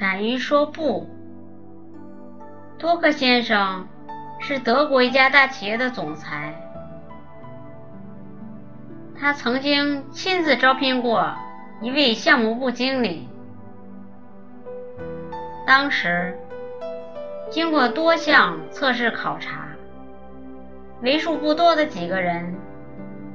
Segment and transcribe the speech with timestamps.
[0.00, 1.06] 敢于说不。
[2.78, 3.86] 多克先生
[4.38, 6.54] 是德国一家大企业的总裁，
[9.14, 11.30] 他曾经亲自招聘过
[11.82, 13.28] 一位项目部经理。
[15.66, 16.34] 当时，
[17.50, 19.68] 经过多项测试考察，
[21.02, 22.54] 为数不多的几个人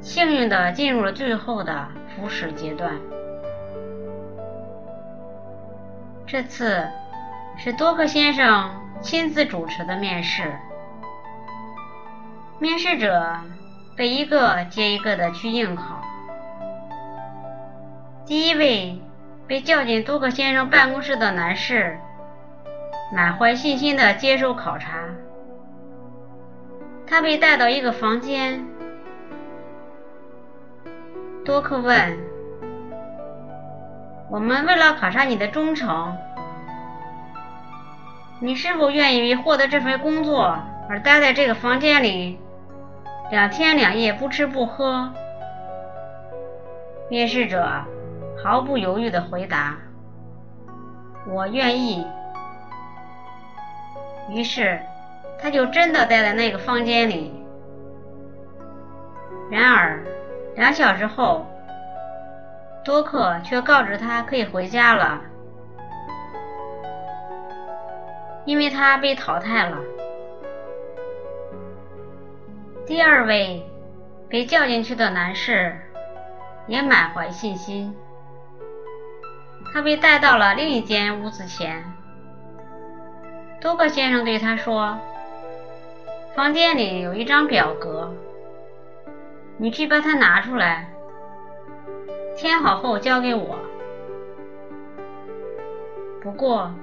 [0.01, 2.95] 幸运地进入了最后的复试阶段。
[6.35, 6.85] 这次
[7.55, 8.69] 是多克先生
[9.01, 10.53] 亲自主持的面试，
[12.59, 13.39] 面试者
[13.95, 16.01] 被一个接一个的去应考。
[18.25, 19.01] 第一位
[19.47, 21.97] 被叫进多克先生办公室的男士，
[23.13, 25.05] 满怀信心的接受考察。
[27.07, 28.61] 他被带到一个房间，
[31.45, 32.34] 多克问。
[34.27, 36.17] 我们为了考察你的忠诚，
[38.39, 40.57] 你是否愿意获得这份工作
[40.89, 42.39] 而待在这个房间里
[43.29, 45.11] 两天两夜不吃不喝？
[47.07, 47.69] 面试者
[48.43, 49.77] 毫不犹豫地回答
[51.29, 52.05] ：“我愿意。”
[54.29, 54.81] 于是，
[55.39, 57.31] 他就真的待在那个房间里。
[59.51, 60.03] 然而，
[60.55, 61.45] 两小时后。
[62.85, 65.19] 多克却告知他可以回家了，
[68.45, 69.79] 因为他被淘汰了。
[72.85, 73.67] 第二位
[74.29, 75.75] 被叫进去的男士
[76.67, 77.95] 也满怀信心，
[79.73, 81.83] 他被带到了另一间屋子前。
[83.59, 84.99] 多克先生对他说
[86.37, 88.13] ：“房间里有一张表格，
[89.57, 90.89] 你去把它拿出来。”
[92.35, 93.57] 签好后交给我。
[96.21, 96.73] 不过，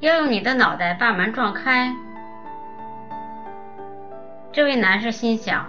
[0.00, 1.94] 要用你的脑袋把门撞开。
[4.52, 5.66] 这位男士心想：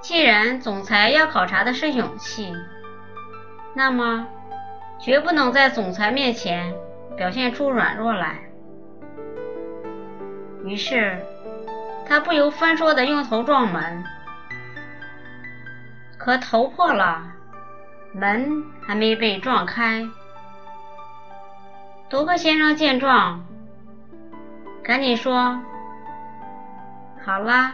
[0.00, 2.54] 既然总裁要考察的是勇气，
[3.74, 4.26] 那么
[5.00, 6.72] 绝不能在总裁面前
[7.16, 8.38] 表现出软弱来。
[10.64, 11.18] 于是，
[12.06, 14.04] 他不由分说的用头撞门。
[16.24, 17.20] 可头破了，
[18.12, 20.08] 门还没被撞开。
[22.08, 23.44] 多克先生见状，
[24.84, 25.60] 赶紧说
[27.26, 27.72] ：“好了，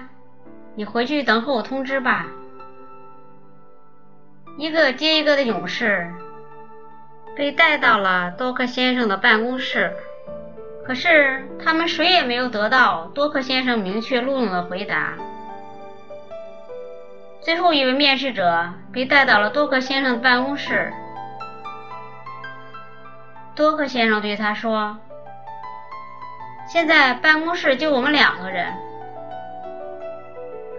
[0.77, 2.25] 你回去等候通知吧。”
[4.57, 6.11] 一个接一个的勇士
[7.37, 9.95] 被带到了多克先生的办公室，
[10.87, 15.13] 可是他们谁也没有得到多克先生明确录用的回答。
[17.41, 20.93] 最后一位面试者被带到了多克先生的办公室。
[23.55, 24.99] 多克先生对他说
[26.69, 28.75] ：“现在办公室就我们两个人。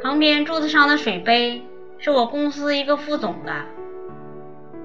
[0.03, 1.65] 旁边桌子上的水杯
[1.97, 3.53] 是我公司一个副总的。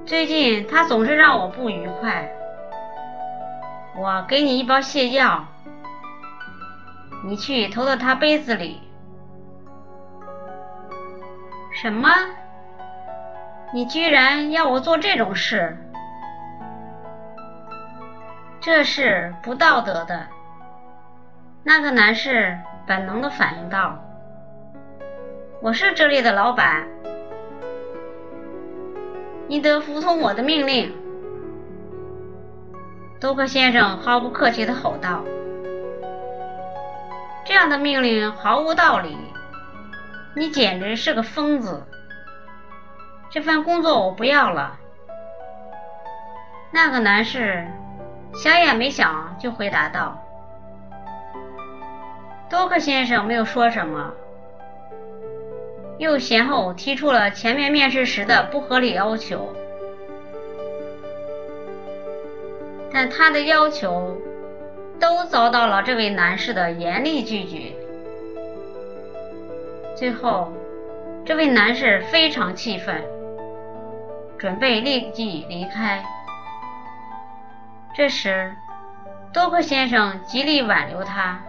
[0.06, 2.28] 最近他总是让我不愉快。
[3.96, 5.44] 我给你一包泻药，
[7.24, 8.80] 你去投到他杯子里。”
[11.74, 12.08] 什么？
[13.72, 15.76] 你居然要我做这种事？
[18.60, 20.28] 这是不道德的。
[21.64, 23.98] 那个男士本能的反应道
[25.60, 26.86] ：“我是这里的老板，
[29.48, 30.96] 你得服从我的命令。”
[33.20, 35.24] 多克先生毫不客气的吼道
[37.44, 39.18] ：“这样的命令毫无道理。”
[40.36, 41.86] 你简直是个疯子！
[43.30, 44.78] 这份工作我不要了。
[46.72, 47.66] 那个男士
[48.34, 50.20] 想也没想就回答道。
[52.50, 54.12] 多克先生没有说什么，
[55.98, 59.54] 又先后提出了前面面试时的不合理要求，
[62.92, 64.16] 但他的要求
[64.98, 67.73] 都遭到了这位男士的严厉拒绝。
[69.94, 70.52] 最后，
[71.24, 73.00] 这位男士非常气愤，
[74.36, 76.04] 准备立即离开。
[77.94, 78.52] 这时，
[79.32, 81.40] 多克先生极力挽留他，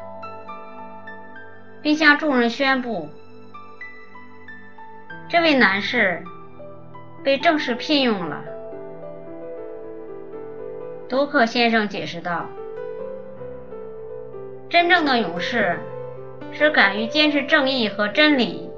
[1.81, 3.09] 并向众人宣布：
[5.27, 6.23] 这位男士
[7.23, 8.43] 被正式聘用了。
[11.09, 12.45] 多克先生解释道
[14.69, 15.79] ：“真正的勇士。”
[16.57, 18.69] 是敢于坚持正义和真理，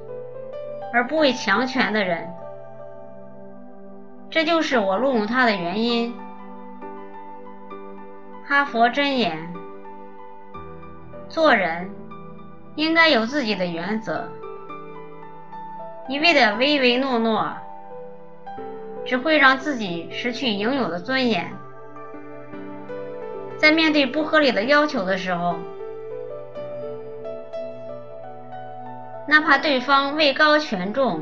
[0.91, 2.27] 而不畏强权的人。
[4.31, 6.13] 这就是我录用他的原因。
[8.47, 9.53] 哈佛箴言：
[11.29, 11.91] 做人
[12.75, 14.27] 应该有自己的原则，
[16.09, 17.53] 一味的唯唯诺诺，
[19.05, 21.53] 只会让自己失去应有的尊严。
[23.55, 25.57] 在面对不合理的要求的时候，
[29.27, 31.21] 哪怕对方位高权重，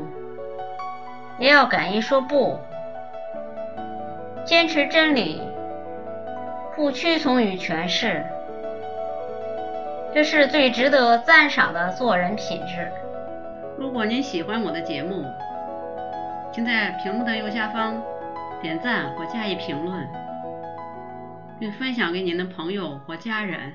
[1.38, 2.56] 也要敢于说不，
[4.44, 5.42] 坚持真理，
[6.76, 8.24] 不屈从于权势，
[10.14, 12.90] 这是最值得赞赏的做人品质。
[13.76, 15.24] 如果您喜欢我的节目，
[16.52, 18.00] 请在屏幕的右下方
[18.62, 20.08] 点赞或加以评论，
[21.58, 23.72] 并分享给您的朋友或家人。